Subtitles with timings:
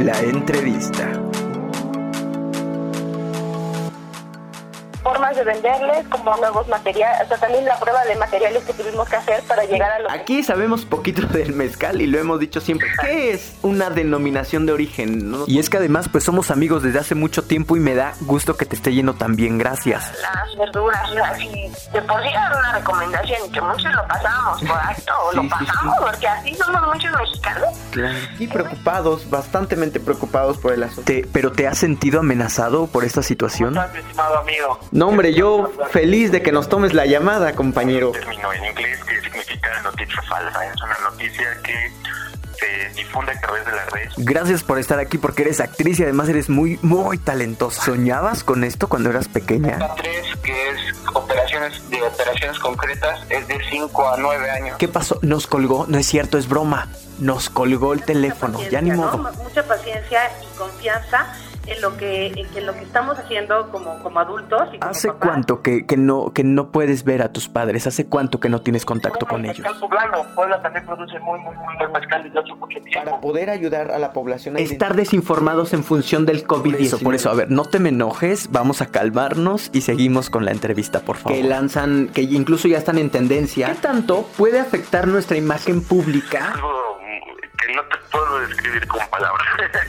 [0.00, 1.19] La entrevista.
[5.40, 9.16] De venderles, como nuevos materiales, o sea, también la prueba de materiales que tuvimos que
[9.16, 12.88] hacer para llegar a lo Aquí sabemos poquito del mezcal y lo hemos dicho siempre.
[13.00, 15.34] ¿Qué es una denominación de origen?
[15.46, 18.56] Y es que además pues somos amigos desde hace mucho tiempo y me da gusto
[18.56, 20.12] que te esté yendo tan bien, gracias.
[20.20, 25.12] Las verduras, así, de por sí era una recomendación que muchos lo pasamos por alto,
[25.24, 27.68] o lo pasamos, porque así somos muchos mexicanos.
[27.90, 28.18] Claro.
[28.38, 31.10] Y preocupados, bastantemente preocupados por el asunto.
[31.32, 33.74] ¿Pero te has sentido amenazado por esta situación?
[33.74, 34.78] ¿Cómo estás, estimado amigo?
[34.90, 38.12] No, hombre, yo feliz de que nos tomes la llamada, compañero.
[38.12, 40.66] Término en inglés que significa noticia falsa.
[40.66, 41.92] Es una noticia que
[42.58, 44.14] se difunde a través de las redes.
[44.18, 47.82] Gracias por estar aquí porque eres actriz y además eres muy, muy talentosa.
[47.82, 49.78] ¿Soñabas con esto cuando eras pequeña?
[49.78, 54.76] La 3, que es operaciones de operaciones concretas, es de 5 a 9 años.
[54.78, 55.18] ¿Qué pasó?
[55.22, 56.88] Nos colgó, no es cierto, es broma.
[57.18, 59.18] Nos colgó el teléfono, ya ni modo.
[59.18, 59.32] ¿no?
[59.42, 61.34] Mucha paciencia y confianza
[61.70, 64.62] en lo que, en lo que estamos haciendo como, como adultos.
[64.72, 65.28] Y como ¿Hace papás.
[65.28, 67.86] cuánto que, que no que no puedes ver a tus padres?
[67.86, 69.60] ¿Hace cuánto que no tienes contacto con ellos?
[69.60, 70.24] Mezcal poblano.
[70.34, 73.04] Puebla también produce muy, muy, muy buen mezcal desde hace mucho tiempo.
[73.04, 76.70] Para poder ayudar a la población a estar desinformados en función del COVID-19.
[76.70, 80.30] Por eso, por eso, a ver, no te me enojes, vamos a calmarnos y seguimos
[80.30, 81.38] con la entrevista, por favor.
[81.38, 83.68] Que lanzan, que incluso ya están en tendencia.
[83.68, 86.54] ¿Qué tanto puede afectar nuestra imagen pública?
[87.70, 89.46] Que no te puedo describir con palabras.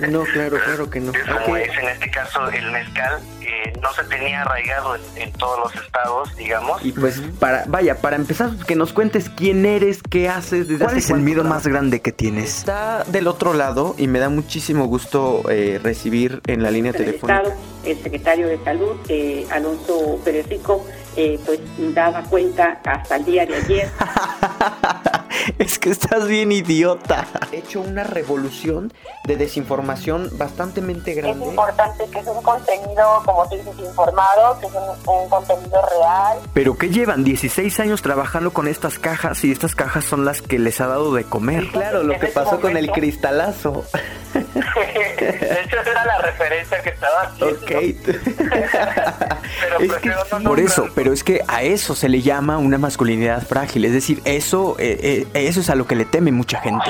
[0.09, 1.11] No, claro, claro que no.
[1.11, 1.57] Es como Ok.
[1.57, 5.83] es en este caso el mezcal, que no se tenía arraigado en, en todos los
[5.83, 6.83] estados, digamos.
[6.85, 10.97] Y pues para, vaya, para empezar, que nos cuentes quién eres, qué haces, desde ¿Cuál
[10.97, 12.59] es el miedo más grande que tienes?
[12.59, 17.43] Está del otro lado y me da muchísimo gusto eh, recibir en la línea telefónica.
[17.83, 20.85] El secretario de Salud, eh, Alonso Pérez Rico,
[21.15, 21.59] eh, pues
[21.93, 23.91] daba cuenta hasta el día de ayer
[25.57, 27.25] es que estás bien idiota.
[27.51, 28.93] He hecho una revolución
[29.25, 31.45] de desinformación bastante Es grande.
[31.45, 36.39] importante que es un contenido, como tú dices, informado, que es un, un contenido real.
[36.53, 40.59] Pero que llevan 16 años trabajando con estas cajas y estas cajas son las que
[40.59, 41.67] les ha dado de comer.
[41.71, 43.83] Claro, lo que ese pasó con el cristalazo.
[44.53, 47.57] De hecho, esa era la referencia que estaba haciendo.
[47.57, 47.71] Ok.
[49.61, 50.45] Pero Es que prefiero no sí.
[50.45, 53.85] Por eso, pero es que a eso se le llama una masculinidad frágil.
[53.85, 56.89] Es decir, eso, eh, eh, eso es a lo que le teme mucha gente.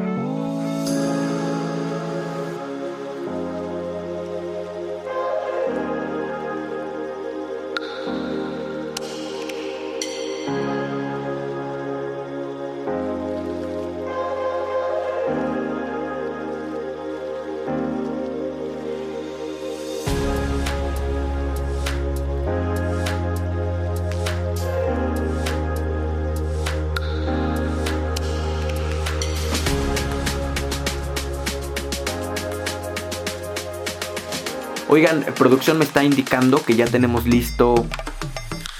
[34.93, 37.75] Oigan, producción me está indicando que ya tenemos listo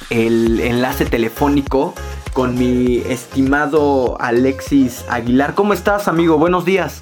[0.09, 1.93] el enlace telefónico
[2.33, 5.55] con mi estimado Alexis Aguilar.
[5.55, 6.37] ¿Cómo estás, amigo?
[6.37, 7.01] Buenos días.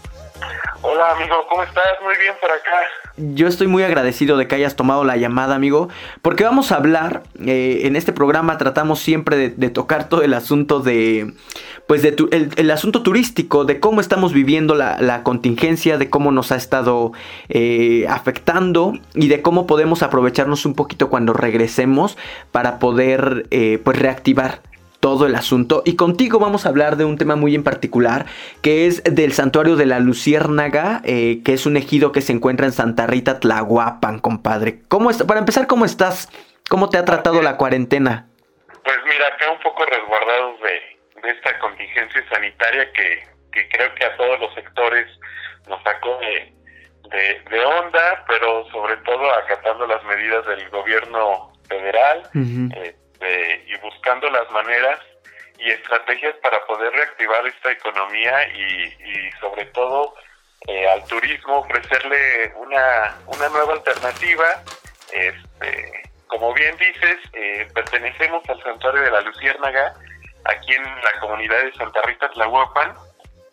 [0.81, 1.83] Hola amigo, ¿cómo estás?
[2.03, 2.71] Muy bien por acá.
[3.17, 5.89] Yo estoy muy agradecido de que hayas tomado la llamada, amigo,
[6.21, 10.79] porque vamos a hablar, eh, en este programa tratamos siempre de, tocar todo el asunto
[10.79, 11.33] de,
[11.85, 16.09] pues, de tu- el, el asunto turístico, de cómo estamos viviendo la, la contingencia, de
[16.09, 17.11] cómo nos ha estado
[17.49, 22.17] eh, afectando y de cómo podemos aprovecharnos un poquito cuando regresemos
[22.53, 24.61] para poder, eh, pues, reactivar
[24.99, 25.81] todo el asunto.
[25.85, 28.25] Y contigo vamos a hablar de un tema muy en particular,
[28.61, 32.65] que es del santuario de la Luciérnaga, eh, que es un ejido que se encuentra
[32.65, 34.81] en Santa Rita, Tlahuapan, compadre.
[34.87, 35.25] ¿Cómo está?
[35.25, 36.29] Para empezar, ¿cómo estás?
[36.69, 38.27] ¿Cómo te ha tratado la cuarentena?
[38.83, 44.05] Pues mira, acá un poco resguardados de, de esta contingencia sanitaria que, que creo que
[44.05, 45.07] a todos los sectores
[45.67, 46.53] nos sacó de,
[47.09, 52.23] de, de onda, pero sobre todo acatando las medidas del gobierno federal.
[53.19, 54.99] Este, y buscando las maneras
[55.57, 60.15] y estrategias para poder reactivar esta economía y, y sobre todo
[60.67, 64.63] eh, al turismo ofrecerle una, una nueva alternativa.
[65.11, 69.93] Este, como bien dices, eh, pertenecemos al santuario de la Luciérnaga,
[70.45, 72.95] aquí en la comunidad de Santa Rita Tlahuapan,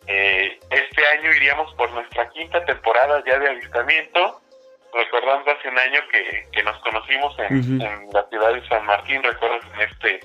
[0.08, 4.40] Eh, este año iríamos por nuestra quinta temporada ya de avistamiento.
[4.92, 9.22] Recordando hace un año que, que nos conocimos en, en, la ciudad de San Martín,
[9.22, 10.20] recuerdas en este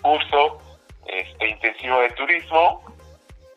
[0.00, 0.58] curso
[1.06, 2.82] este intensivo de turismo.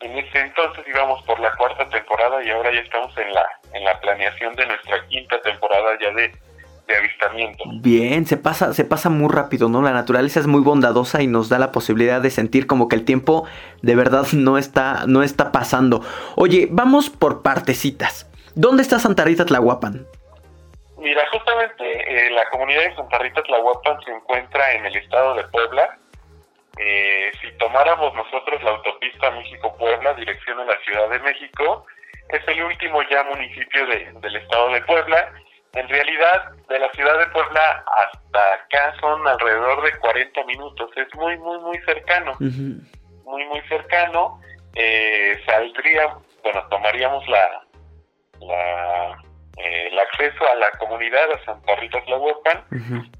[0.00, 3.84] En ese entonces íbamos por la cuarta temporada y ahora ya estamos en la, en
[3.84, 6.32] la planeación de nuestra quinta temporada ya de,
[6.88, 7.64] de avistamiento.
[7.80, 9.82] Bien, se pasa, se pasa muy rápido, ¿no?
[9.82, 13.04] La naturaleza es muy bondadosa y nos da la posibilidad de sentir como que el
[13.04, 13.46] tiempo
[13.82, 16.00] de verdad no está, no está pasando.
[16.36, 18.30] Oye, vamos por partecitas.
[18.54, 20.06] ¿Dónde está Santa Rita Tlahuapan?
[20.98, 25.44] Mira, justamente eh, la comunidad de Santa Rita Tlahuapan se encuentra en el estado de
[25.44, 25.96] Puebla.
[26.78, 31.86] Eh, si tomáramos nosotros la autopista México-Puebla, dirección a la Ciudad de México,
[32.28, 35.32] es el último ya municipio de, del estado de Puebla
[35.74, 40.90] en realidad, de la ciudad de Puebla hasta acá son alrededor de 40 minutos.
[40.96, 42.34] Es muy, muy, muy cercano.
[42.40, 44.40] Muy, muy cercano.
[44.74, 47.62] Eh, saldría, bueno, tomaríamos la,
[48.40, 48.97] la
[49.98, 52.64] el acceso a la comunidad, a Santa Rita Tlahuapan,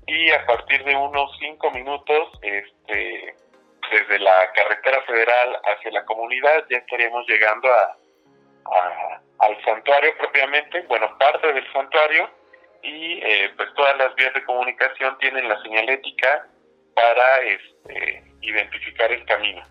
[0.06, 3.34] y a partir de unos 5 minutos, este,
[3.90, 7.96] desde la carretera federal hacia la comunidad, ya estaríamos llegando a,
[9.38, 12.30] al santuario propiamente, bueno, parte del santuario,
[12.82, 16.46] y eh, pues todas las vías de comunicación tienen la señalética
[16.94, 19.62] para este, identificar el camino.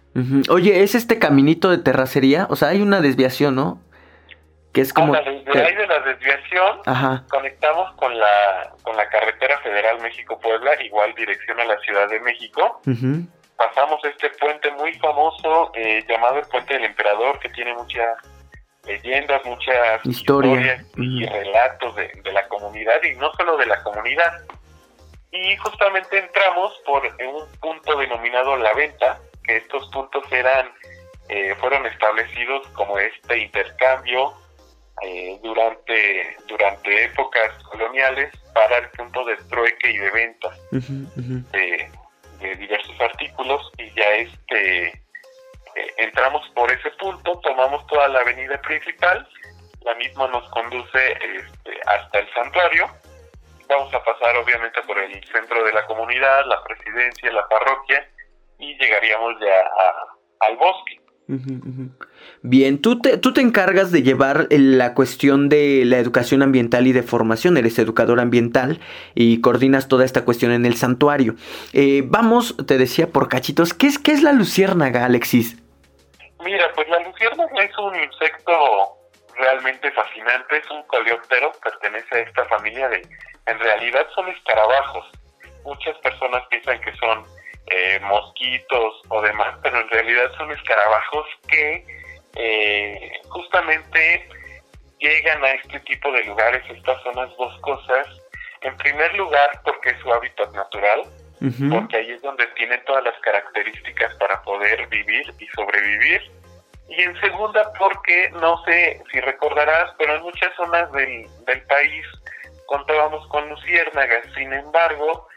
[0.50, 2.48] Oye, ¿es este caminito de terracería?
[2.50, 3.82] O sea, hay una desviación, ¿no?
[4.78, 5.12] Que es como...
[5.12, 6.82] desde ahí de la desviación
[7.30, 12.80] conectamos con la, con la carretera federal México-Puebla, igual dirección a la Ciudad de México.
[13.56, 18.18] Pasamos este puente muy famoso eh, llamado el Puente del Emperador, que tiene mucha
[18.86, 24.32] leyendas, muchas historias y relatos de, la comunidad y no solo de la comunidad.
[25.32, 30.72] Y justamente entramos por un punto denominado La Venta, que estos puntos eran
[31.30, 34.36] eh, fueron establecidos como este intercambio
[35.04, 41.92] eh, durante, durante épocas coloniales para el punto de trueque y de venta de,
[42.40, 48.60] de diversos artículos y ya este eh, entramos por ese punto, tomamos toda la avenida
[48.62, 49.28] principal,
[49.82, 52.90] la misma nos conduce este, hasta el santuario,
[53.70, 58.10] vamos a pasar obviamente por el centro de la comunidad, la presidencia, la parroquia
[58.58, 59.70] y llegaríamos ya
[60.40, 61.00] al bosque.
[62.42, 66.94] Bien, tú te, tú te encargas de llevar la cuestión de la educación ambiental y
[66.94, 68.80] de formación, eres educador ambiental
[69.14, 71.36] y coordinas toda esta cuestión en el santuario.
[71.74, 75.62] Eh, vamos, te decía por cachitos, ¿qué es, qué es la luciérnaga, Alexis?
[76.46, 78.54] Mira, pues la luciérnaga es un insecto
[79.38, 83.02] realmente fascinante, es un coleóptero, pertenece a esta familia de,
[83.48, 85.06] en realidad son escarabajos.
[85.66, 87.26] Muchas personas piensan que son
[87.70, 91.86] eh, mosquitos o demás, pero en realidad son escarabajos que
[92.36, 94.30] eh, justamente
[95.00, 98.08] llegan a este tipo de lugares, estas zonas boscosas,
[98.62, 101.04] en primer lugar porque es su hábitat natural,
[101.70, 106.22] porque ahí es donde tiene todas las características para poder vivir y sobrevivir.
[106.90, 112.06] Y en segunda, porque no sé si recordarás, pero en muchas zonas del, del país
[112.66, 114.26] contábamos con luciérnagas.
[114.34, 115.28] Sin embargo,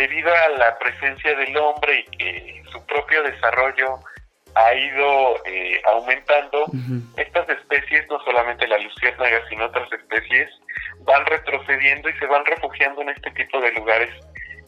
[0.00, 3.98] debido a la presencia del hombre y que su propio desarrollo
[4.54, 6.64] ha ido eh, aumentando,
[7.16, 10.48] estas especies, no solamente la luciérnaga, sino otras especies,
[11.04, 14.10] van retrocediendo y se van refugiando en este tipo de lugares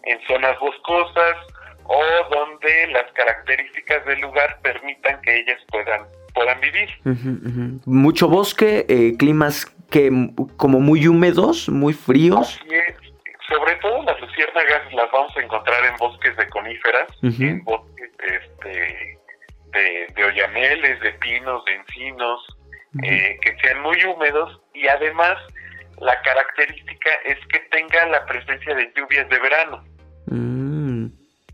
[0.04, 1.36] en zonas boscosas
[1.84, 6.02] o donde las características del lugar permitan que ellas puedan
[6.34, 6.88] puedan vivir.
[7.84, 10.10] Mucho bosque, eh, climas que
[10.56, 12.58] como muy húmedos, muy fríos.
[13.52, 19.18] Sobre todo las luciérnagas las vamos a encontrar en bosques de coníferas, en bosques este,
[19.72, 22.40] de, de oyameles, de pinos, de encinos,
[23.02, 25.38] eh, que sean muy húmedos y además
[25.98, 29.84] la característica es que tengan la presencia de lluvias de verano.
[30.26, 31.06] Mm,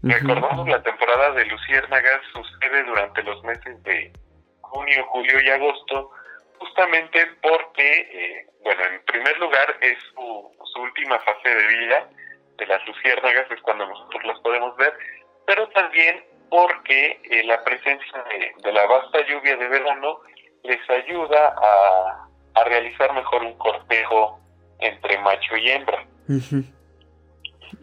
[0.02, 4.12] Recordamos la temporada de luciérnagas sucede durante los meses de
[4.60, 6.10] junio, julio y agosto,
[6.58, 12.08] justamente porque, eh, bueno, en primer lugar es su, última fase de vida
[12.56, 14.94] de las luciérnagas, es cuando nosotros las podemos ver,
[15.44, 18.24] pero también porque eh, la presencia
[18.62, 20.20] de, la vasta lluvia de verano
[20.62, 24.38] les ayuda a, a realizar mejor un cortejo
[24.78, 26.06] entre macho y hembra.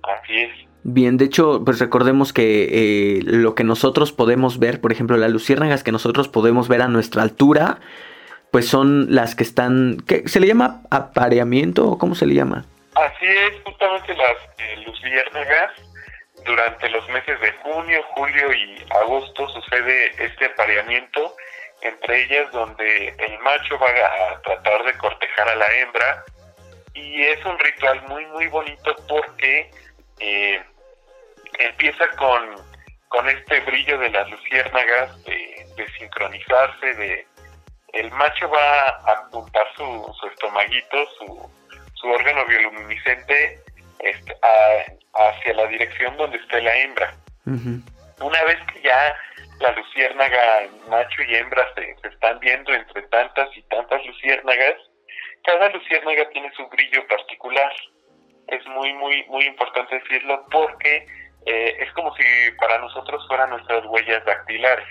[0.04, 0.66] Así es.
[0.88, 5.32] Bien, de hecho, pues recordemos que eh, lo que nosotros podemos ver, por ejemplo, las
[5.32, 7.80] luciérnagas que nosotros podemos ver a nuestra altura,
[8.56, 12.64] pues son las que están, ¿qué, ¿se le llama apareamiento o cómo se le llama?
[12.96, 15.72] Así es, justamente las eh, luciérnagas,
[16.46, 21.36] durante los meses de junio, julio y agosto sucede este apareamiento
[21.82, 26.24] entre ellas donde el macho va a tratar de cortejar a la hembra
[26.94, 29.70] y es un ritual muy muy bonito porque
[30.20, 30.64] eh,
[31.60, 32.56] empieza con,
[33.10, 37.35] con este brillo de las luciérnagas de, de sincronizarse de
[37.96, 41.52] el macho va a apuntar su, su estomaguito su,
[41.96, 43.60] su órgano bioluminiscente
[44.00, 44.38] este,
[45.14, 47.14] hacia la dirección donde esté la hembra
[48.22, 49.16] una vez que ya
[49.60, 54.76] la luciérnaga macho y hembra se, se están viendo entre tantas y tantas luciérnagas
[55.46, 57.72] cada luciérnaga tiene su brillo particular.
[58.48, 61.06] Es muy, muy, muy importante decirlo porque
[61.46, 62.24] eh, es como si
[62.60, 64.88] para nosotros fueran nuestras huellas dactilares.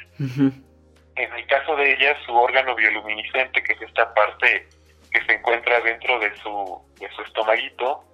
[1.17, 4.69] En el caso de ellas, su órgano bioluminiscente, que es esta parte
[5.13, 8.05] que se encuentra dentro de su, de su estomaguito,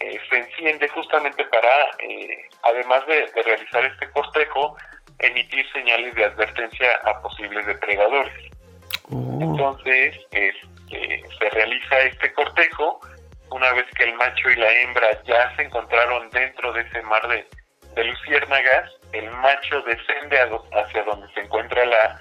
[0.00, 4.76] eh, se enciende justamente para, eh, además de, realizar este cortejo,
[5.18, 8.32] emitir señales de advertencia a posibles depredadores.
[9.10, 9.38] Oh.
[9.40, 10.54] Entonces, es,
[10.88, 13.00] se realiza este cortejo,
[13.50, 17.26] una vez que el macho y la hembra ya se encontraron dentro de ese mar
[17.28, 17.46] de,
[18.02, 20.38] luciérnagas, el macho descende
[20.72, 22.20] hacia donde se encuentra la,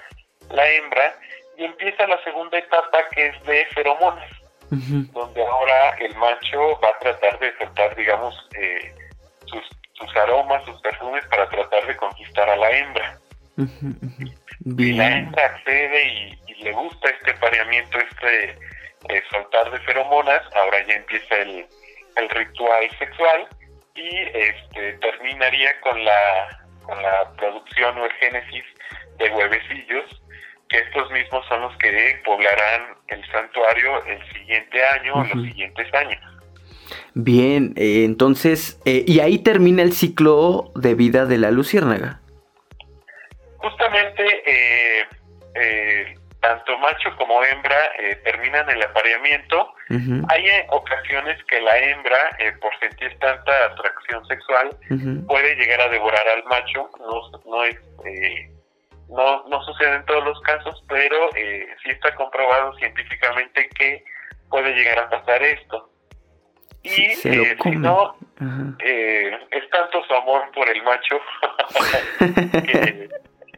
[0.57, 1.15] hembra
[1.57, 4.29] y empieza la segunda etapa que es de feromonas,
[4.69, 8.93] donde ahora el macho va a tratar de soltar, digamos, eh,
[9.45, 13.19] sus, sus aromas, sus perfumes para tratar de conquistar a la hembra.
[14.65, 18.49] Y la hembra accede y, le gusta este pareamiento, este
[19.07, 21.65] eh, soltar de feromonas, ahora ya empieza el,
[22.17, 23.47] el ritual sexual
[23.95, 28.63] y este, terminaría con la, con la producción o el génesis
[29.17, 30.21] de huevecillos,
[30.69, 35.93] que estos mismos son los que poblarán el santuario el siguiente año o los siguientes
[35.93, 36.21] años.
[37.13, 42.21] Bien, eh, entonces, eh, y ahí termina el ciclo de vida de la luciérnaga.
[43.57, 49.73] Justamente eh, tanto macho como hembra eh, terminan el apareamiento.
[50.29, 54.69] Hay eh, ocasiones que la hembra, eh, por sentir tanta atracción sexual,
[55.27, 56.89] puede llegar a devorar al macho.
[56.99, 57.77] No, no, es,
[59.09, 64.03] no, no sucede en todos los casos, pero sí está comprobado científicamente que
[64.49, 65.89] puede llegar a pasar esto.
[66.83, 67.29] Y si
[67.75, 71.19] no, es tanto su amor por el macho
[72.65, 73.09] que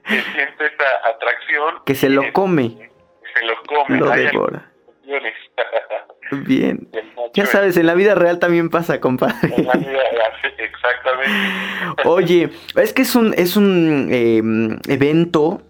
[0.04, 1.84] que siente esa atracción.
[1.86, 2.90] Que se lo come.
[3.34, 4.00] Se lo come.
[4.00, 4.72] Lo devora.
[6.32, 6.88] Bien.
[7.34, 9.54] Ya sabes, en la vida real también pasa, compadre.
[9.56, 12.04] En la vida real, exactamente.
[12.06, 15.62] Oye, es que es un, es un em, evento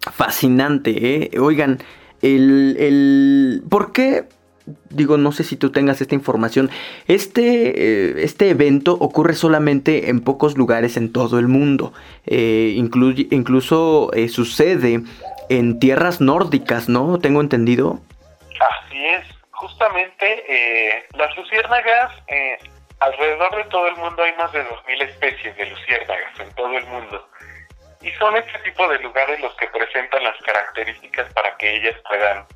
[0.00, 1.38] fascinante, ¿eh?
[1.38, 1.78] Oigan,
[2.22, 3.62] el, el...
[3.68, 4.26] ¿Por qué
[4.90, 6.70] digo, no sé si tú tengas esta información.
[7.06, 11.92] Este, eh, este evento ocurre solamente en pocos lugares en todo el mundo.
[12.26, 15.02] Eh, incluso eh, sucede
[15.48, 17.18] en tierras nórdicas, ¿no?
[17.18, 18.00] Tengo entendido.
[18.86, 19.29] Así es.
[19.60, 22.12] Justamente las luciérnagas,
[23.00, 26.86] alrededor de todo el mundo hay más de 2.000 especies de luciérnagas en todo el
[26.86, 27.28] mundo.
[28.02, 32.46] Y son este tipo de lugares los que presentan las características para que ellas puedan,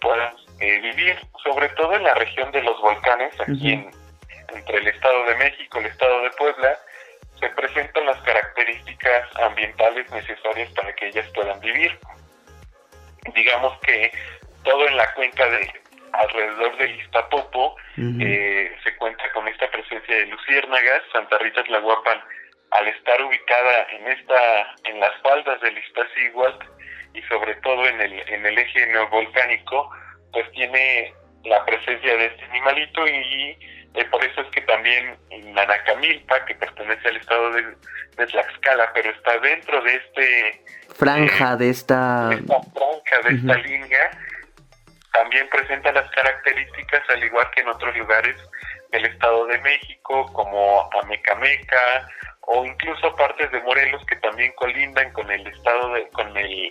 [0.00, 3.90] puedan eh, vivir, sobre todo en la región de los volcanes, aquí en,
[4.54, 6.76] entre el Estado de México y el Estado de Puebla,
[7.40, 11.98] se presentan las características ambientales necesarias para que ellas puedan vivir.
[13.34, 14.12] Digamos que
[14.62, 15.81] todo en la cuenca de
[16.12, 22.20] alrededor del Iztapopo eh, se cuenta con esta presencia de luciérnagas, Santa Rita Tlahuapan,
[22.70, 26.66] al estar ubicada en esta en las faldas del Iztaccíhuatl
[27.14, 29.90] y sobre todo en el en el eje neovolcánico
[30.32, 31.12] pues tiene
[31.44, 33.56] la presencia de este animalito y
[33.94, 35.16] eh, por eso es que también
[35.52, 37.76] Nanacamilpa, que pertenece al estado de,
[38.26, 40.64] Tlaxcala, pero está dentro de este...
[40.94, 42.30] Franja, de esta...
[42.30, 44.10] franja, de esta línea,
[45.12, 48.36] también presenta las características, al igual que en otros lugares
[48.90, 52.08] del Estado de México, como Amecameca,
[52.42, 56.70] o incluso partes de Morelos que también colindan con el estado de, con el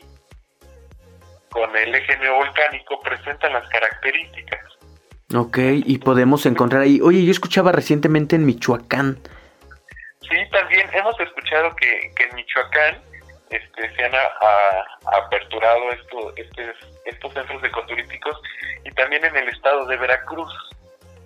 [1.50, 4.62] con el eje neovolcánico presentan las características.
[5.36, 7.00] Ok, y podemos encontrar ahí.
[7.02, 9.18] Oye, yo escuchaba recientemente en Michoacán.
[10.22, 13.02] Sí, también hemos escuchado que, en Michoacán
[13.52, 14.14] este, se han
[15.06, 16.74] aperturado esto, este,
[17.06, 18.42] estos centros ecoturísticos
[18.86, 20.52] y también en el estado de Veracruz.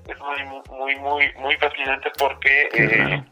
[0.07, 3.23] Es muy, muy, muy, muy fascinante porque eh,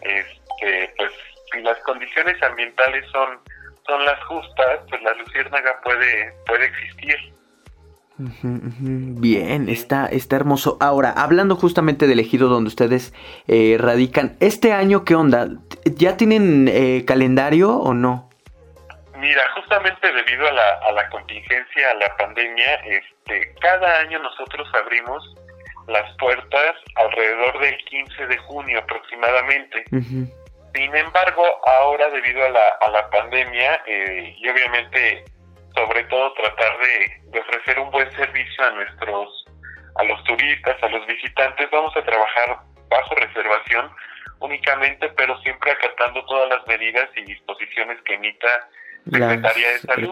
[0.00, 1.12] este, pues,
[1.52, 3.38] si las condiciones ambientales son
[3.86, 7.16] son las justas, pues la luciérnaga puede, puede existir.
[8.18, 10.78] Bien, está, está hermoso.
[10.80, 13.12] Ahora, hablando justamente del ejido donde ustedes
[13.46, 15.50] eh, radican, ¿este año qué onda?
[15.84, 18.30] ¿Ya tienen eh, calendario o no?
[19.16, 24.68] Mira, justamente debido a la, a la contingencia, a la pandemia, este, cada año nosotros
[24.74, 25.34] abrimos
[25.88, 29.84] las puertas alrededor del 15 de junio aproximadamente.
[29.90, 35.24] Sin embargo, ahora debido a la, a la pandemia eh, y obviamente
[35.74, 39.46] sobre todo tratar de, de, ofrecer un buen servicio a nuestros,
[39.96, 42.58] a los turistas, a los visitantes, vamos a trabajar
[42.88, 43.90] bajo reservación
[44.40, 48.68] únicamente, pero siempre acatando todas las medidas y disposiciones que emita
[49.10, 50.10] Secretaría de Salud.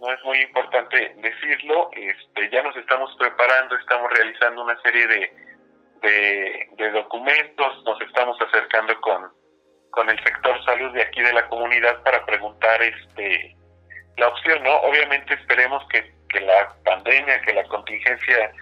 [0.00, 5.32] No es muy importante decirlo, este, ya nos estamos preparando, estamos realizando una serie de,
[6.76, 9.30] de, documentos, nos estamos acercando con,
[9.90, 13.56] con el sector salud de aquí de la comunidad para preguntar este
[14.16, 14.76] la opción, ¿no?
[14.82, 18.52] Obviamente esperemos que, que la pandemia, que la contingencia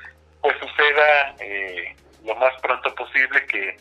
[0.40, 3.76] pues suceda eh, lo más pronto posible, que,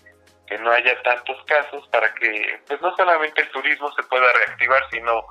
[0.47, 4.83] que no haya tantos casos para que pues no solamente el turismo se pueda reactivar,
[4.91, 5.23] sino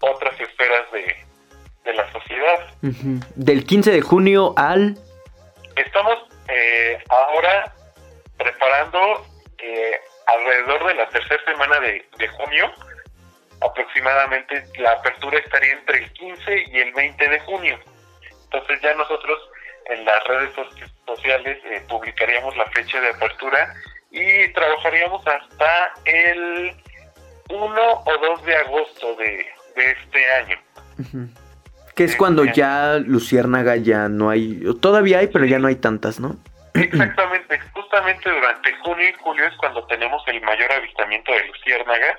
[0.00, 1.16] otras esferas de,
[1.84, 2.74] de la sociedad.
[3.36, 4.96] Del 15 de junio al...
[5.76, 7.72] Estamos eh, ahora
[8.36, 9.26] preparando
[9.58, 12.72] eh, alrededor de la tercera semana de, de, junio,
[13.60, 17.78] aproximadamente la apertura estaría entre el 15 y el 20 de junio.
[18.44, 19.38] Entonces ya nosotros
[19.86, 20.50] en las redes
[21.06, 23.74] sociales eh, publicaríamos la fecha de apertura
[24.10, 26.74] y trabajaríamos hasta el
[27.48, 30.56] 1 o 2 de agosto de, de este año.
[31.94, 36.20] Que es cuando ya Luciérnaga ya no hay, todavía hay, pero ya no hay tantas,
[36.20, 36.36] ¿no?
[36.74, 42.18] Exactamente, justamente durante junio y julio es cuando tenemos el mayor avistamiento de luciérnagas.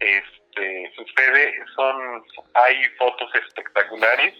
[0.00, 2.24] Este sucede, son,
[2.54, 4.34] hay fotos espectaculares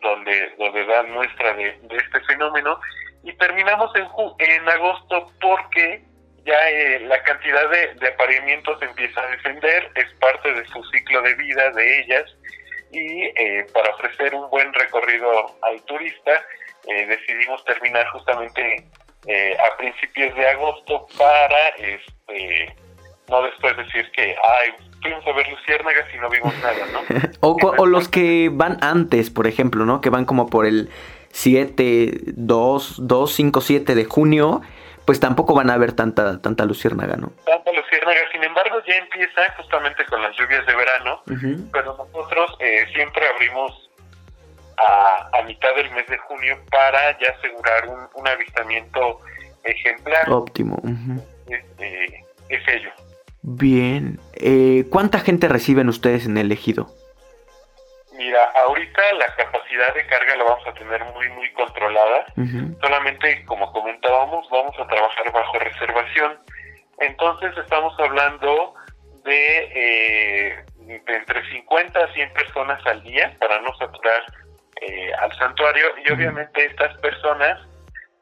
[0.00, 2.80] donde donde dan muestra de, este fenómeno
[3.22, 4.06] y terminamos en
[4.38, 6.02] en agosto porque
[6.44, 11.22] ya eh, la cantidad de, de, apareamientos empieza a descender, es parte de su ciclo
[11.22, 12.24] de vida de ellas
[12.90, 16.44] y eh, para ofrecer un buen recorrido al turista
[16.88, 18.84] eh, decidimos terminar justamente
[19.24, 22.74] a principios de agosto para este
[23.28, 27.30] no después decir que ay fuimos a ver luciérnagas y no vimos nada, ¿no?
[27.40, 30.00] o, o los que van antes, por ejemplo, ¿no?
[30.00, 30.90] Que van como por el
[31.30, 34.60] 7, 2, 2, 5, 7 de junio
[35.04, 37.32] pues tampoco van a haber tanta tanta luciérnaga, ¿no?
[37.44, 41.22] Tanta luciérnaga, sin embargo ya empieza justamente con las lluvias de verano,
[41.72, 43.90] pero nosotros eh, siempre abrimos
[44.78, 49.20] a, a, mitad del mes de junio para ya asegurar un, un avistamiento
[49.64, 50.30] ejemplar.
[50.30, 50.80] Óptimo.
[51.46, 52.90] este, es ello.
[53.42, 54.20] Bien.
[54.34, 56.88] Eh, ¿Cuánta gente reciben ustedes en el ejido?
[58.14, 62.26] Mira, ahorita la capacidad de carga la vamos a tener muy, muy controlada.
[62.80, 66.38] Solamente, como comentábamos, vamos a trabajar bajo reservación.
[66.98, 68.74] Entonces, estamos hablando
[69.24, 70.64] de, eh,
[71.06, 74.22] entre 50 a 100 personas al día para no saturar
[74.82, 75.86] eh, al santuario.
[76.04, 77.60] Y obviamente estas personas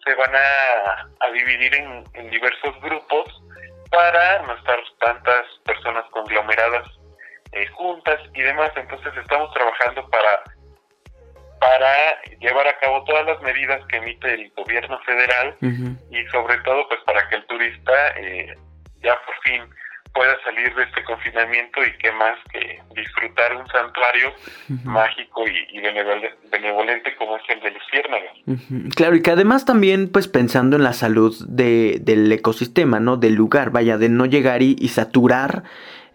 [0.04, 3.42] se van a, a dividir en, en diversos grupos
[3.90, 6.99] para no estar tantas personas conglomeradas
[7.52, 8.70] eh, juntas y demás.
[8.76, 10.42] Entonces estamos trabajando para
[11.60, 16.88] para llevar a cabo todas las medidas que emite el gobierno federal y sobre todo
[16.88, 18.54] pues para que el turista eh,
[19.02, 19.62] ya por fin
[20.14, 24.32] pueda salir de este confinamiento y qué más que disfrutar un santuario
[24.84, 28.90] mágico y, benevolente como es el de Luciérnaga.
[28.96, 33.18] Claro, y que además también pues pensando en la salud de, del ecosistema, ¿no?
[33.18, 35.62] Del lugar, vaya, de no llegar y saturar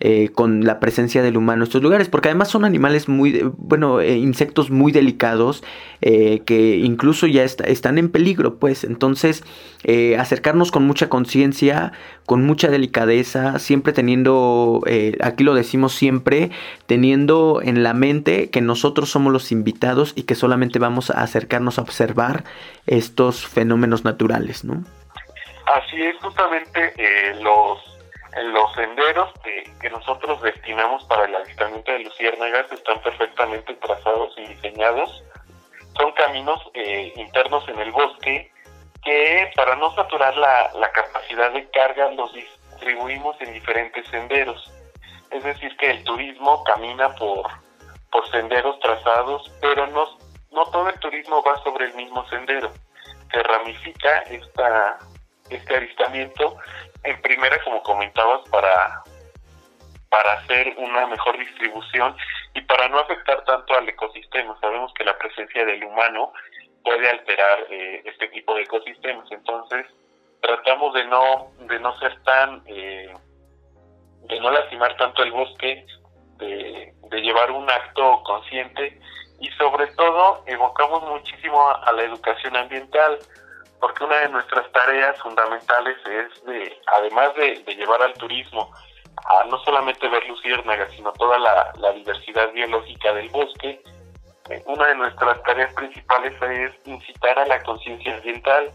[0.08, 4.02] eh, con la presencia del humano en estos lugares, porque además son animales muy, bueno,
[4.02, 5.63] eh, insectos muy delicados
[6.00, 9.44] eh, que incluso ya están en peligro, pues entonces
[10.20, 11.91] acercarnos con mucha conciencia,
[12.28, 14.82] con mucha delicadeza, siempre teniendo,
[15.22, 16.52] aquí lo decimos siempre,
[16.86, 21.80] teniendo en la mente que nosotros somos los invitados y que solamente vamos a acercarnos
[21.80, 22.44] a observar
[22.86, 24.84] estos fenómenos naturales, ¿no?
[25.65, 26.94] Así es, justamente
[27.41, 27.94] los
[28.43, 34.48] los senderos que, que, nosotros destinamos para el avistamiento de luciérnagas están perfectamente trazados y
[34.48, 35.24] diseñados.
[35.98, 38.52] Son caminos eh, internos en el bosque
[39.04, 44.71] que para no saturar la, la capacidad de carga los distribuimos en diferentes senderos.
[45.32, 47.48] Es decir, que el turismo camina por,
[48.12, 50.17] por senderos trazados, pero no,
[50.52, 52.71] no todo el turismo va sobre el mismo sendero.
[53.32, 55.00] Se ramifica esta,
[55.49, 56.58] este avistamiento
[57.03, 59.03] en primera, como comentabas, para,
[60.10, 62.15] para hacer una mejor distribución
[62.53, 64.58] y para no afectar tanto al ecosistema.
[64.60, 66.34] Sabemos que la presencia del humano
[66.84, 69.86] puede alterar eh, este tipo de ecosistemas, entonces
[70.41, 73.12] tratamos de no de no ser tan eh,
[74.21, 75.86] de no lastimar tanto el bosque
[76.38, 78.99] de, llevar un acto consciente
[79.39, 83.17] y sobre todo evocamos muchísimo a, la educación ambiental
[83.79, 88.71] porque una de nuestras tareas fundamentales es de, además de, llevar al turismo
[89.17, 93.81] a no solamente ver luciérnagas, sino toda la, diversidad biológica del bosque,
[94.49, 98.71] eh, una de nuestras tareas principales es incitar a la conciencia ambiental,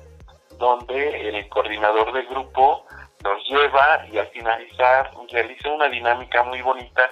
[0.58, 2.84] donde el coordinador del grupo
[3.22, 7.08] nos lleva y al finalizar realiza una dinámica muy bonita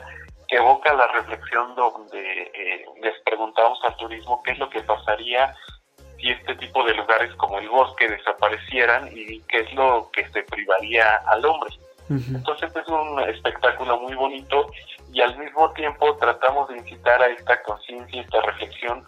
[0.48, 5.54] que evoca la reflexión donde eh, les preguntamos al turismo qué es lo que pasaría
[6.18, 10.42] si este tipo de lugares como el bosque desaparecieran y qué es lo que se
[10.42, 11.70] privaría al hombre.
[12.10, 14.70] Entonces es un espectáculo muy bonito
[15.12, 19.04] y al mismo tiempo tratamos de incitar a esta conciencia, esta reflexión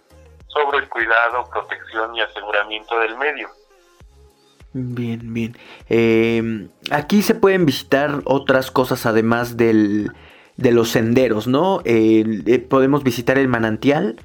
[0.48, 3.48] sobre el cuidado, protección y aseguramiento del medio.
[4.72, 5.56] Bien, bien.
[5.88, 10.12] Eh, aquí se pueden visitar otras cosas además del,
[10.56, 11.80] de los senderos, ¿no?
[11.84, 14.16] Eh, podemos visitar el manantial,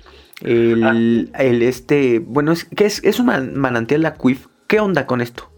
[0.42, 4.50] el, el este, bueno, es que es, es un manantial acuífero.
[4.68, 5.50] ¿Qué onda con esto?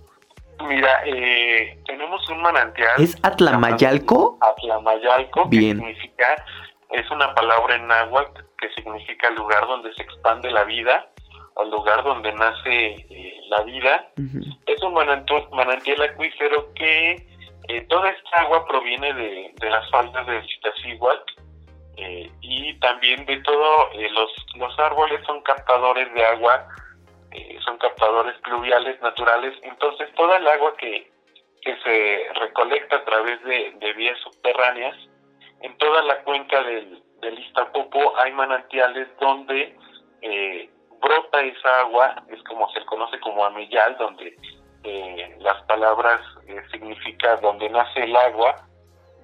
[0.67, 3.01] Mira, eh, tenemos un manantial.
[3.01, 4.37] ¿Es Atlamayalco?
[4.41, 5.79] Atlamayalco, Bien.
[5.79, 6.45] que significa,
[6.91, 11.09] es una palabra en náhuatl que significa lugar donde se expande la vida,
[11.55, 14.09] o lugar donde nace eh, la vida.
[14.65, 17.27] Es un manantial, manantial acuífero que
[17.67, 21.33] eh, toda esta agua proviene de, las faldas de Iztaccíhuatl
[21.97, 26.67] eh, y también de todo, eh, los, los árboles son captadores de agua,
[27.31, 31.11] eh, son captadores pluviales naturales, entonces toda el agua que,
[31.61, 34.95] que se recolecta a través de, vías subterráneas,
[35.61, 39.75] en toda la cuenca del, del Iztapopo hay manantiales donde
[41.01, 44.35] brota esa agua, es como se conoce como amellal, donde
[44.83, 48.55] eh, las palabras eh, significa donde nace el agua,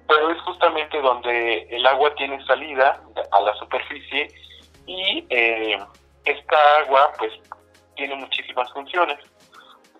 [0.06, 4.28] pero es justamente donde el agua tiene salida a la superficie
[4.86, 5.78] y eh,
[6.24, 7.32] esta agua pues
[7.96, 9.18] tiene muchísimas funciones.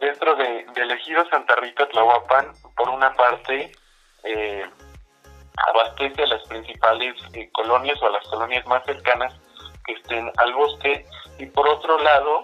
[0.01, 3.73] Dentro de, del ejido Santa Rita Tlahuapan, por una parte,
[4.25, 4.67] eh,
[5.69, 7.15] abastece a las principales
[7.53, 9.35] colonias o a las colonias más cercanas
[9.87, 11.07] que estén al bosque
[11.39, 12.43] y por otro lado,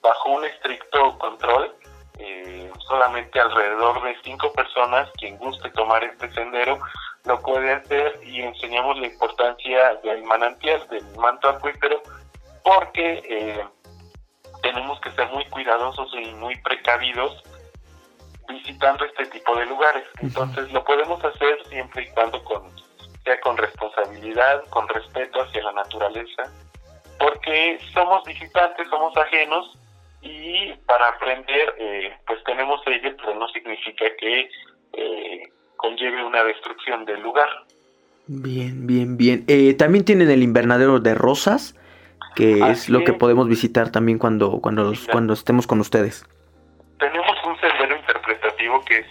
[0.00, 1.74] bajo un estricto control,
[2.18, 6.78] eh, solamente alrededor de cinco personas, quien guste tomar este sendero,
[7.24, 12.02] lo puede hacer y enseñamos la importancia del manantial, del manto acuífero,
[12.62, 13.64] porque eh,
[14.62, 17.42] tenemos que ser muy cuidadosos y muy precavidos
[18.48, 20.04] visitando este tipo de lugares.
[20.20, 22.70] Entonces lo podemos hacer siempre y cuando con,
[23.24, 26.44] sea con responsabilidad, con respeto hacia la naturaleza,
[27.18, 29.78] porque somos visitantes, somos ajenos
[30.24, 34.48] y para aprender eh, pues tenemos ello, pero no significa que
[34.94, 35.42] eh,
[35.76, 37.48] conlleve una destrucción del lugar.
[38.26, 39.44] Bien, bien, bien.
[39.48, 41.78] Eh, también tienen el invernadero de rosas,
[42.34, 46.24] que es lo que podemos visitar también cuando, cuando, cuando estemos con ustedes.
[46.98, 49.06] Tenemos un sendero interpretativo que es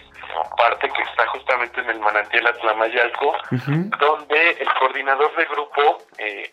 [0.58, 3.36] parte que está justamente en el manantial Atlamayalco,
[4.00, 5.98] donde el coordinador de grupo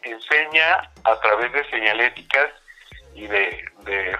[0.03, 2.51] enseña a través de señaléticas
[3.13, 3.65] y de,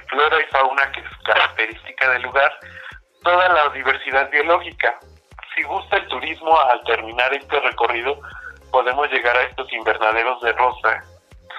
[0.08, 2.52] flora y fauna que es característica del lugar,
[3.24, 5.00] toda la diversidad biológica.
[5.56, 8.20] Si gusta el turismo, al terminar este recorrido,
[8.72, 11.04] podemos llegar a estos invernaderos de rosa,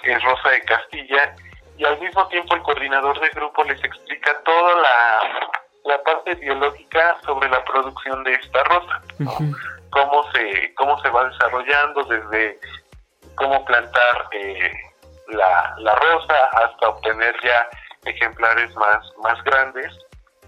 [0.02, 1.34] que es Rosa de Castilla,
[1.76, 5.48] y al mismo tiempo el coordinador de grupo les explica toda la,
[5.84, 9.02] la parte biológica sobre la producción de esta rosa,
[9.90, 12.58] cómo se cómo se va desarrollando desde
[13.34, 14.72] cómo plantar eh,
[15.32, 17.68] la, rosa hasta obtener ya
[18.04, 19.92] ejemplares más, más grandes.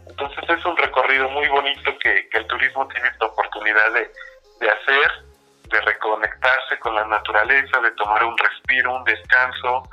[0.06, 4.10] Entonces es un recorrido muy bonito que, el turismo tiene esta oportunidad de,
[4.60, 5.24] de hacer,
[5.70, 9.88] de reconectarse con la naturaleza, de tomar un respiro, un descanso,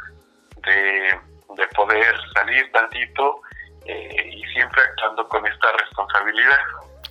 [0.57, 1.19] de,
[1.55, 3.41] de poder salir tantito
[3.85, 6.59] eh, y siempre actuando con esta responsabilidad.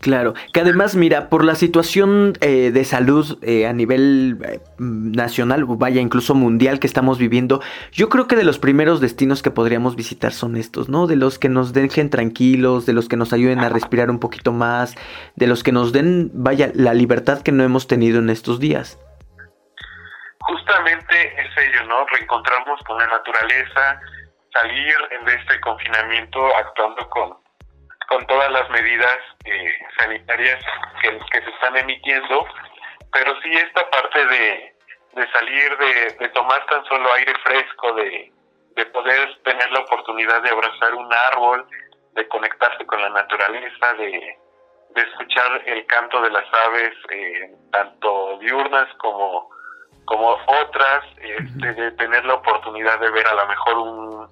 [0.00, 5.66] Claro, que además, mira, por la situación eh, de salud eh, a nivel eh, nacional,
[5.66, 7.60] vaya, incluso mundial que estamos viviendo,
[7.92, 11.06] yo creo que de los primeros destinos que podríamos visitar son estos, ¿no?
[11.06, 14.52] De los que nos dejen tranquilos, de los que nos ayuden a respirar un poquito
[14.52, 14.96] más,
[15.36, 18.98] de los que nos den, vaya, la libertad que no hemos tenido en estos días.
[20.40, 22.06] Justamente es ello, ¿no?
[22.06, 24.00] Reencontrarnos con la naturaleza,
[24.50, 24.94] salir
[25.26, 27.49] de este confinamiento actuando con con
[28.30, 30.64] todas las medidas eh, sanitarias
[31.02, 32.46] que, que, se están emitiendo,
[33.12, 34.74] pero sí esta parte de,
[35.16, 38.32] de salir, de, de, tomar tan solo aire fresco, de,
[38.76, 41.66] de poder tener la oportunidad de abrazar un árbol,
[42.12, 44.38] de conectarse con la naturaleza, de,
[44.90, 49.50] de escuchar el canto de las aves, eh, tanto diurnas como,
[50.04, 54.28] como otras, este, de tener la oportunidad de ver a lo mejor un,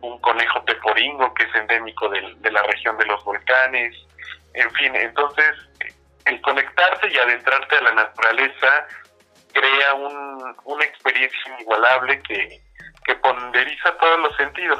[0.00, 3.94] un conejo teporingo que es endémico de, la región de los volcanes,
[4.54, 5.54] en fin, entonces
[6.24, 8.86] el conectarte y adentrarte a la naturaleza
[9.52, 12.62] crea un, una experiencia inigualable que,
[13.22, 14.78] ponderiza todos los sentidos,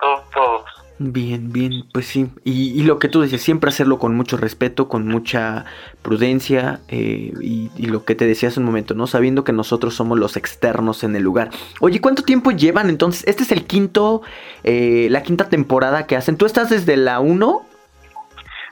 [0.00, 0.64] todos, todos.
[0.98, 2.30] Bien, bien, pues sí.
[2.42, 5.66] Y, y, lo que tú decías, siempre hacerlo con mucho respeto, con mucha
[6.04, 9.08] prudencia eh, y, y, lo que te decía hace un momento, ¿no?
[9.08, 11.48] Sabiendo que nosotros somos los externos en el lugar.
[11.80, 13.24] Oye, ¿cuánto tiempo llevan entonces?
[13.26, 14.22] Este es el quinto,
[14.62, 16.36] eh, la quinta temporada que hacen.
[16.36, 17.66] ¿Tú estás desde la 1?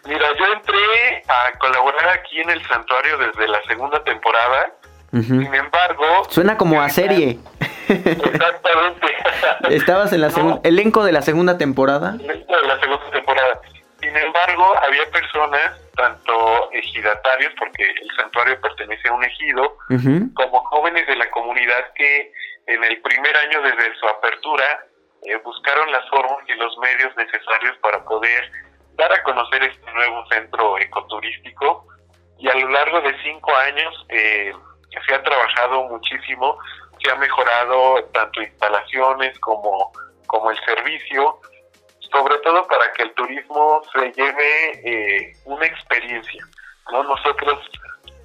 [0.04, 4.72] Mira, yo entré a colaborar aquí en el santuario desde la segunda temporada.
[5.12, 5.26] Uh -huh.
[5.26, 6.04] Sin embargo...
[6.28, 7.38] Suena como a serie.
[7.88, 9.06] Exactamente.
[9.70, 10.60] ¿Estabas en la no.
[10.64, 12.16] elenco de la segunda temporada?
[12.20, 13.01] Elenco de la segunda
[14.42, 20.34] embargo, había personas, tanto ejidatarios, porque el santuario pertenece a un ejido, uh -huh.
[20.34, 22.32] como jóvenes de la comunidad que
[22.66, 24.86] en el primer año desde su apertura
[25.24, 28.50] eh, buscaron las formas y los medios necesarios para poder
[28.94, 31.86] dar a conocer este nuevo centro ecoturístico
[32.38, 34.52] y a lo largo de cinco años eh,
[35.06, 36.58] se ha trabajado muchísimo,
[37.02, 39.92] se ha mejorado tanto instalaciones como,
[40.26, 41.40] como el servicio,
[42.12, 46.44] sobre todo para que el turismo se lleve eh, una experiencia.
[46.90, 47.02] ¿no?
[47.04, 47.58] Nosotros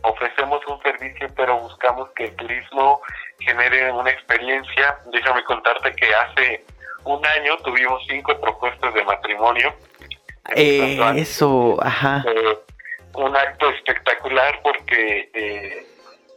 [0.02, 3.02] ofrecemos un servicio, pero buscamos que el turismo
[3.40, 4.98] genere una experiencia.
[5.12, 6.66] Déjame contarte que hace
[7.06, 9.74] un año tuvimos cinco propuestas de matrimonio
[10.56, 12.24] eh, eso, ajá.
[12.28, 12.58] Eh,
[13.16, 15.86] un acto espectacular porque eh,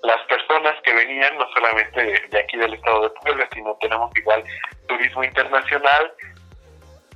[0.02, 4.10] las personas que venían, no solamente de, de, aquí del estado de Puebla, sino tenemos
[4.16, 4.42] igual
[4.88, 6.12] turismo internacional,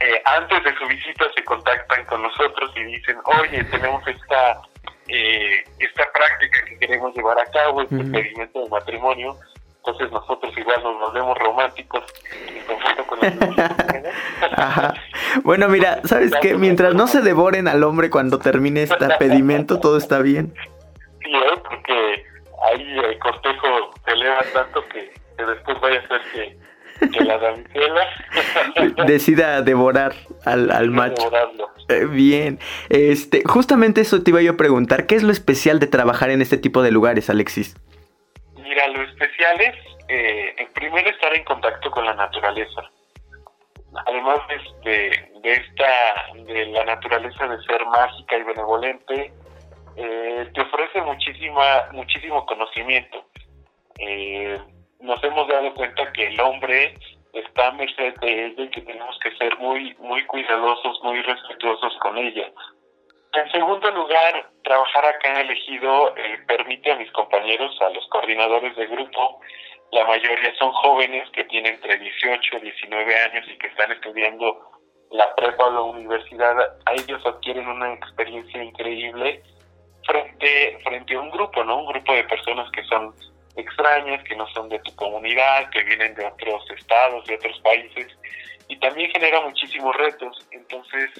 [0.00, 4.61] eh, antes de su visita se contactan con nosotros y dicen, oye, tenemos esta
[5.07, 9.37] esta práctica que queremos llevar a cabo, este experimento de matrimonio,
[9.76, 12.02] entonces nosotros igual nos volvemos románticos
[13.07, 13.18] con
[14.57, 14.94] Ajá.
[15.42, 16.54] Bueno, mira, ¿sabes qué?
[16.54, 20.54] Mientras no se devoren al hombre cuando termine este pedimento, todo está bien.
[21.22, 21.61] Sí, ¿eh?
[21.68, 22.24] porque
[22.70, 26.59] ahí el cortejo se eleva tanto que, que después vaya a ser que,
[27.00, 28.07] que la damisela
[29.07, 30.12] decida devorar
[30.44, 31.30] al, al macho.
[31.88, 35.87] Eh, bien, este, justamente eso te iba yo a preguntar, ¿qué es lo especial de
[35.87, 37.76] trabajar en este tipo de lugares, Alexis?
[38.57, 39.76] Mira, lo especial es,
[40.09, 42.83] eh, primero, estar en contacto con la naturaleza.
[44.07, 44.38] Además
[44.85, 49.33] de, de, esta, de la naturaleza de ser mágica y benevolente,
[49.96, 53.24] eh, te ofrece muchísima, muchísimo conocimiento.
[53.98, 54.59] Eh,
[55.00, 56.94] nos hemos dado cuenta que el hombre
[57.33, 61.96] está a merced de ella y que tenemos que ser muy, muy cuidadosos, muy respetuosos
[62.00, 62.50] con ella.
[63.33, 68.07] En segundo lugar, trabajar acá en el ejido eh, permite a mis compañeros, a los
[68.09, 69.40] coordinadores de grupo,
[69.90, 74.70] la mayoría son jóvenes que tienen entre 18 y 19 años y que están estudiando
[75.11, 79.42] la prepa o la universidad, a ellos adquieren una experiencia increíble
[80.04, 81.78] frente, frente a un grupo, ¿no?
[81.78, 83.14] Un grupo de personas que son
[83.56, 88.08] extrañas, que no son de tu comunidad, que vienen de otros estados, de otros países,
[88.68, 90.46] y también genera muchísimos retos.
[90.50, 91.10] Entonces,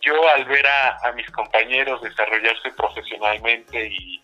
[0.00, 4.22] yo al ver a, mis compañeros desarrollarse profesionalmente y,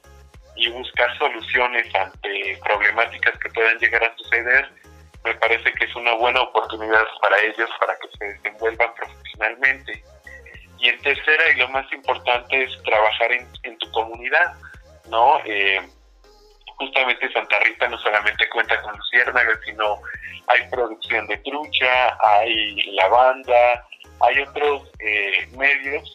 [0.57, 4.71] y, buscar soluciones ante problemáticas que puedan llegar a suceder,
[5.25, 10.03] me parece que es una buena oportunidad para ellos para que se desenvuelvan profesionalmente.
[10.81, 14.55] Y en tercera, y lo más importante, es trabajar en, en tu comunidad,
[15.09, 15.41] ¿no?
[15.45, 15.81] Eh,
[16.79, 20.01] justamente Santa Rita no solamente cuenta con luciérnagas, sino
[20.47, 23.87] hay producción de trucha, hay lavanda,
[24.21, 26.13] hay otros eh, medios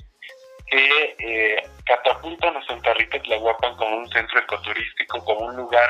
[0.67, 5.89] que eh, catapultan a Santa Rita Tlahuapan como un centro ecoturístico, como un lugar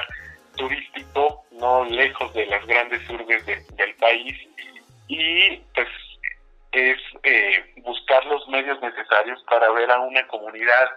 [0.57, 4.35] turístico, no lejos de las grandes urbes de, del país,
[5.07, 5.87] y pues
[6.71, 10.89] es eh, buscar los medios necesarios para ver a una comunidad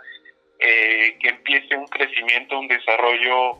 [0.58, 3.58] eh, que empiece un crecimiento, un desarrollo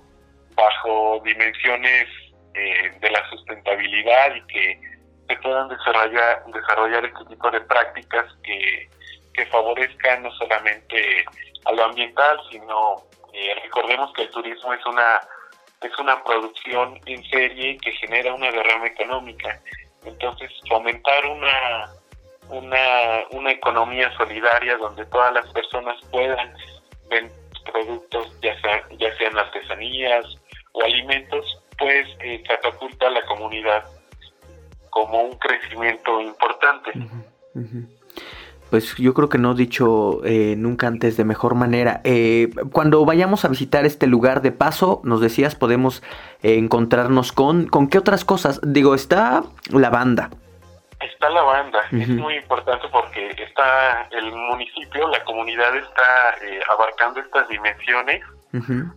[0.57, 2.07] bajo dimensiones
[2.55, 4.81] eh, de la sustentabilidad y que
[5.29, 8.89] se puedan desarrollar, desarrollar este tipo de prácticas que,
[9.35, 11.25] que favorezcan no solamente
[11.67, 15.21] a lo ambiental, sino eh, recordemos que el turismo es una
[15.83, 19.61] es una producción en serie que genera una derrama económica.
[20.07, 21.85] Entonces, fomentar una,
[22.49, 26.55] una, una economía solidaria donde todas las personas puedan
[27.11, 30.25] vender productos, ya, sea, ya sean artesanías
[30.77, 33.85] o alimentos, pues eh, catapulta a la comunidad
[34.91, 36.91] como un crecimiento importante.
[36.95, 37.87] Uh -huh, uh -huh.
[38.71, 42.01] pues yo creo que no he dicho eh, nunca antes de mejor manera.
[42.05, 46.03] Eh, cuando vayamos a visitar este lugar de paso, nos decías, podemos
[46.43, 48.61] eh, encontrarnos con, ¿con qué otras cosas?
[48.63, 50.31] Digo, está la banda.
[50.99, 56.35] Está la banda, es muy importante porque está el municipio, la comunidad está
[56.73, 58.23] abarcando estas dimensiones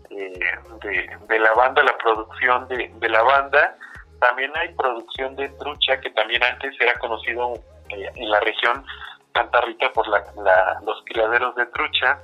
[0.10, 3.78] de, de, la banda, la producción de, de la banda.
[4.19, 7.54] También hay producción de trucha, que también antes era conocido
[7.89, 8.86] en la región
[9.34, 12.19] Santa Rita por los criaderos de trucha.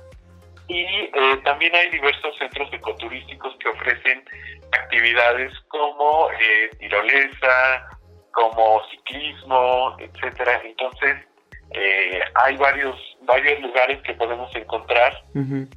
[0.68, 4.24] Y eh, también hay diversos centros ecoturísticos que ofrecen
[4.72, 7.88] actividades como eh, tirolesa,
[8.32, 10.60] como ciclismo, etcétera.
[10.64, 11.24] Entonces,
[11.72, 15.22] eh, hay varios, varios lugares que podemos encontrar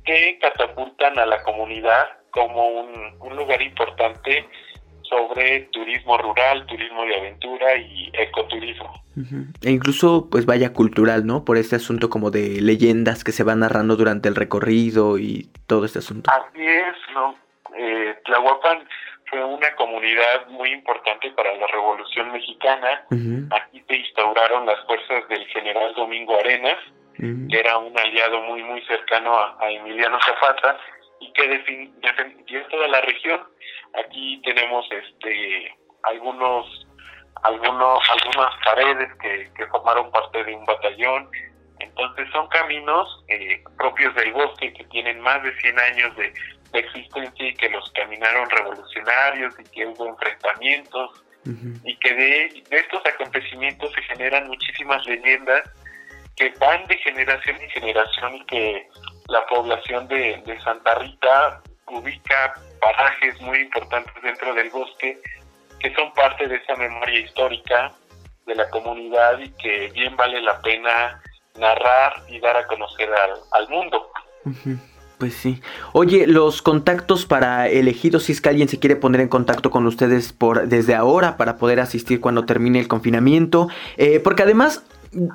[0.05, 4.47] que catapultan a la comunidad como un, un lugar importante
[5.09, 8.93] sobre turismo rural, turismo de aventura y ecoturismo.
[9.61, 11.43] E incluso, pues vaya cultural, ¿no?
[11.43, 15.85] Por este asunto como de leyendas que se van narrando durante el recorrido y todo
[15.85, 16.29] este asunto.
[16.31, 17.35] Así es, ¿no?
[17.75, 18.87] Eh, Tlahuapan
[19.29, 23.05] fue una comunidad muy importante para la Revolución Mexicana.
[23.51, 26.77] Aquí se instauraron las fuerzas del general Domingo Arenas,
[27.17, 30.77] que era un aliado muy, muy cercano a, a Emiliano Zapata
[31.19, 33.41] y que defendió toda la región.
[34.05, 36.87] Aquí tenemos este algunos
[37.43, 41.29] algunos algunas paredes que, que formaron parte de un batallón.
[41.79, 46.33] Entonces son caminos eh, propios del bosque que tienen más de 100 años de,
[46.73, 51.23] existencia y que los caminaron revolucionarios y que hubo enfrentamientos
[51.83, 55.63] y que de, de estos acontecimientos se generan muchísimas leyendas
[56.39, 58.87] que van de generación en generación y que
[59.27, 65.19] la población de, Santa Rita ubica parajes muy importantes dentro del bosque
[65.79, 67.91] que son parte de esa memoria histórica
[68.45, 71.21] de la comunidad y que bien vale la pena
[71.57, 74.11] narrar y dar a conocer al, mundo.
[75.19, 75.61] Pues sí.
[75.91, 79.85] Oye, los contactos para elegidos, si es que alguien se quiere poner en contacto con
[79.85, 84.81] ustedes por desde ahora para poder asistir cuando termine el confinamiento, eh, porque además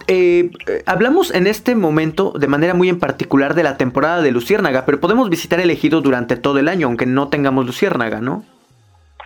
[0.08, 0.50] eh,
[0.86, 5.00] hablamos en este momento de manera muy en particular de la temporada de Luciérnaga, pero
[5.00, 8.42] podemos visitar el ejido durante todo el año, aunque no tengamos Luciérnaga, ¿no?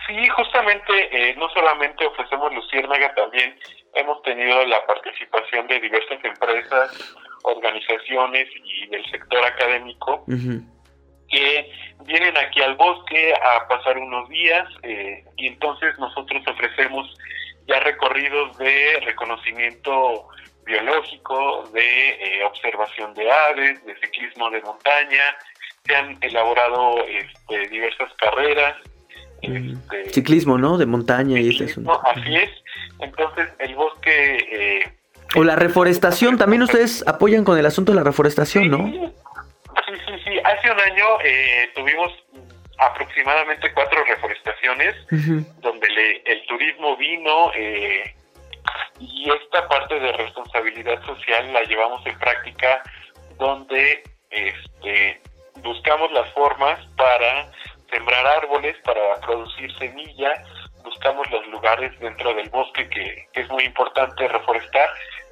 [0.07, 3.55] Sí, justamente eh, no solamente ofrecemos Luciérnaga, también
[3.93, 7.15] hemos tenido la participación de diversas empresas,
[7.55, 10.25] organizaciones y del sector académico
[11.29, 11.71] que
[12.05, 17.13] vienen aquí al bosque a pasar unos días eh, y entonces nosotros ofrecemos
[17.67, 20.27] ya recorridos de reconocimiento
[20.65, 25.37] biológico, de eh, observación de aves, de ciclismo de montaña,
[25.85, 28.75] se han elaborado este, diversas carreras.
[29.41, 30.77] Este, ciclismo, ¿no?
[30.77, 31.99] De montaña y ese asunto.
[32.05, 32.51] Así es.
[32.99, 34.37] Entonces, el bosque...
[34.51, 34.98] Eh,
[35.35, 38.85] o la reforestación, también ustedes apoyan con el asunto de la reforestación, ¿no?
[38.87, 40.39] Sí, sí, sí.
[40.43, 42.11] Hace un año eh, tuvimos
[42.77, 44.95] aproximadamente cuatro reforestaciones
[45.61, 48.15] donde el turismo vino eh,
[48.99, 52.81] y esta parte de responsabilidad social la llevamos en práctica
[53.37, 55.21] donde este,
[55.61, 57.51] buscamos las formas para
[57.89, 60.31] sembrar árboles, para producir semilla,
[60.83, 64.89] buscamos los lugares dentro del bosque que, es muy importante reforestar,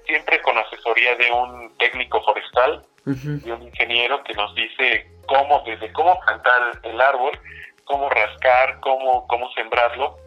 [0.08, 5.92] siempre con asesoría de un técnico forestal, de un ingeniero que nos dice cómo, desde
[5.94, 7.40] cómo plantar el árbol,
[7.86, 10.18] cómo rascar, cómo, cómo sembrarlo,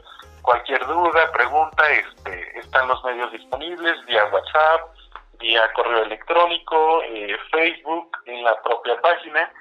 [0.41, 4.95] Cualquier duda, pregunta, este, están los medios disponibles vía WhatsApp,
[5.39, 9.51] vía correo electrónico, eh, Facebook, en la propia página,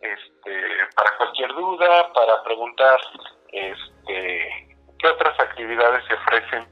[0.00, 0.62] este,
[0.96, 2.98] para cualquier duda, para preguntar
[3.52, 6.66] este, qué otras actividades se ofrecen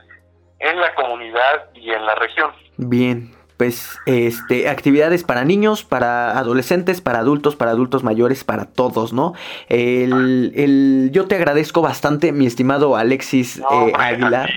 [0.58, 2.52] en la comunidad y en la región.
[2.78, 3.30] Bien,
[3.62, 9.34] pues este actividades para niños, para adolescentes, para adultos, para adultos mayores, para todos, ¿no?
[9.68, 14.50] El, el yo te agradezco bastante, mi estimado Alexis eh, Aguilar.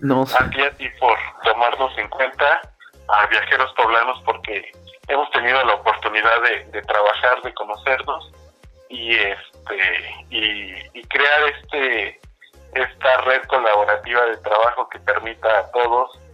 [0.00, 0.24] no.
[0.24, 2.60] A ti, a ti por tomarnos en cuenta
[3.08, 4.70] a viajeros poblanos porque
[5.08, 8.32] hemos tenido la oportunidad de, trabajar, de conocernos
[8.90, 9.80] y este
[10.28, 12.20] y, y crear este
[12.74, 16.25] esta red colaborativa de trabajo que permita a todos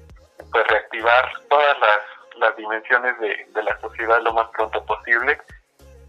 [0.53, 5.41] pues reactivar todas las, las dimensiones de, de, la sociedad lo más pronto posible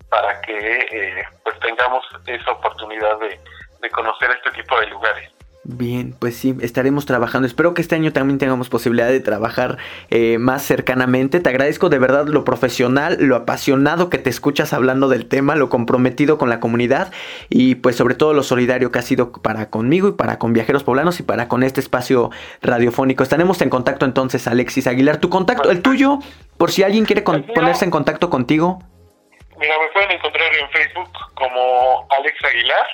[0.09, 3.39] para que eh, pues tengamos esa oportunidad de,
[3.79, 5.31] de conocer este tipo de lugares.
[5.66, 7.47] Bien, pues sí, estaremos trabajando.
[7.47, 9.78] Espero que este año también tengamos posibilidad de trabajar
[10.09, 11.39] eh, más cercanamente.
[11.39, 15.70] Te agradezco de verdad lo profesional, lo apasionado que te escuchas hablando del tema, lo
[15.70, 17.14] comprometido con la comunidad
[17.49, 20.84] y pues sobre todo lo solidario que ha sido para conmigo y para con Viajeros
[20.84, 22.30] Poblanos y para con este espacio
[22.61, 23.24] radiofónico.
[23.24, 25.20] Estaremos en contacto entonces, Alexis Aguilar.
[25.22, 26.20] Tu contacto, el tuyo,
[26.57, 28.84] por si alguien quiere ponerse en contacto contigo.
[29.57, 32.86] Mira, me pueden encontrar en Facebook como Alex Aguilar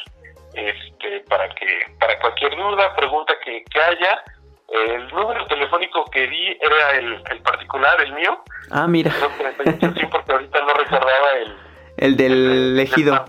[0.68, 1.66] este, para que
[2.00, 4.24] para cualquier duda, pregunta que, haya.
[4.70, 8.44] El número telefónico que di era el, particular, el mío.
[8.70, 9.12] Ah, mira.
[9.12, 11.58] sí, porque ahorita no recordaba el,
[11.98, 13.26] el del elegido.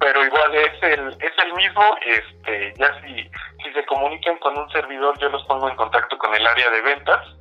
[0.00, 1.96] Pero igual es el, es el mismo.
[2.04, 3.30] Este, ya si,
[3.62, 6.80] si se comunican con un servidor, yo los pongo en contacto con el área de
[6.80, 7.38] ventas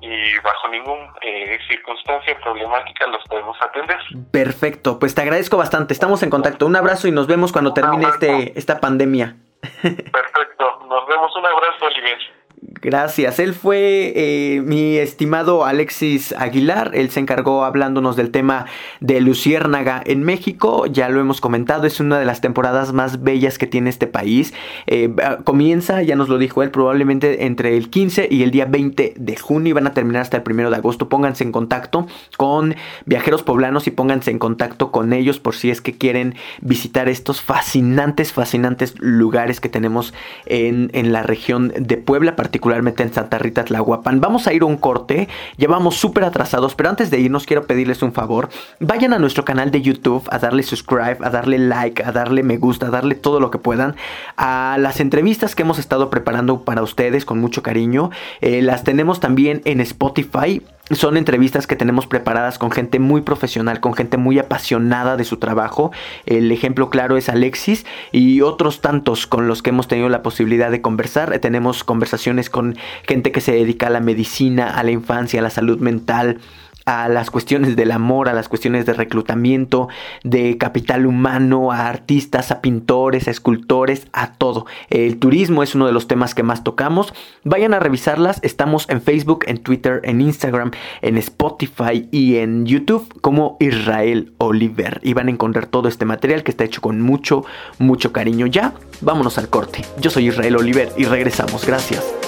[0.00, 3.98] y bajo ninguna eh, circunstancia problemática los podemos atender.
[4.30, 5.92] Perfecto, pues te agradezco bastante.
[5.92, 6.66] Estamos en contacto.
[6.66, 9.36] Un abrazo y nos vemos cuando termine este esta pandemia.
[9.82, 11.34] Perfecto, nos vemos.
[11.36, 12.18] Un abrazo, Oliver.
[12.60, 13.38] Gracias.
[13.38, 16.92] Él fue eh, mi estimado Alexis Aguilar.
[16.94, 18.66] Él se encargó hablándonos del tema
[19.00, 20.86] de Luciérnaga en México.
[20.86, 24.54] Ya lo hemos comentado, es una de las temporadas más bellas que tiene este país.
[24.86, 29.14] Eh, comienza, ya nos lo dijo él, probablemente entre el 15 y el día 20
[29.16, 31.08] de junio y van a terminar hasta el 1 de agosto.
[31.08, 32.06] Pónganse en contacto
[32.36, 37.08] con viajeros poblanos y pónganse en contacto con ellos por si es que quieren visitar
[37.08, 40.14] estos fascinantes, fascinantes lugares que tenemos
[40.46, 44.22] en, la región de Puebla, particularmente en Santa Rita Tlahuapan.
[44.22, 45.28] Vamos a ir a un corte,
[45.58, 48.48] llevamos súper atrasados, pero antes de irnos quiero pedirles un favor.
[48.80, 52.56] Vayan a nuestro canal de YouTube a darle subscribe, a darle like, a darle me
[52.56, 53.96] gusta, a darle todo lo que puedan
[54.38, 58.10] a las entrevistas que hemos estado preparando para ustedes con mucho cariño.
[58.40, 63.80] Eh, las tenemos también en Spotify son entrevistas que tenemos preparadas con gente muy profesional,
[63.80, 65.92] con gente muy apasionada de su trabajo.
[66.26, 70.70] El ejemplo claro es Alexis y otros tantos con los que hemos tenido la posibilidad
[70.70, 71.38] de conversar.
[71.38, 72.76] Tenemos conversaciones con
[73.06, 76.38] gente que se dedica a la medicina, a la infancia, a la salud mental
[76.88, 79.88] a las cuestiones del amor, a las cuestiones de reclutamiento,
[80.24, 84.64] de capital humano, a artistas, a pintores, a escultores, a todo.
[84.88, 87.12] El turismo es uno de los temas que más tocamos.
[87.44, 88.40] Vayan a revisarlas.
[88.42, 90.70] Estamos en Facebook, en Twitter, en Instagram,
[91.02, 95.00] en Spotify y en YouTube como Israel Oliver.
[95.02, 97.44] Y van a encontrar todo este material que está hecho con mucho,
[97.78, 98.46] mucho cariño.
[98.46, 98.72] Ya,
[99.02, 99.84] vámonos al corte.
[100.00, 101.66] Yo soy Israel Oliver y regresamos.
[101.66, 102.27] Gracias.